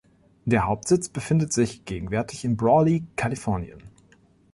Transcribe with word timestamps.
Der 0.45 0.65
Hauptsitz 0.65 1.09
befindet 1.09 1.53
sich 1.53 1.85
gegenwärtig 1.85 2.43
in 2.43 2.57
Brawley, 2.57 3.03
Kalifornien. 3.17 3.83